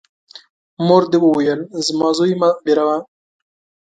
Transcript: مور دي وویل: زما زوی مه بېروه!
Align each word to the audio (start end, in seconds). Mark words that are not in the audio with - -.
مور 0.85 1.03
دي 1.11 1.17
وویل: 1.21 1.59
زما 1.87 2.09
زوی 2.17 2.33
مه 2.41 2.49
بېروه! 2.65 2.97